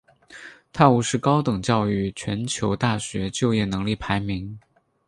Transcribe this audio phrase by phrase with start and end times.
[0.73, 4.57] 泰晤士高等教育全球大学就业能力排名。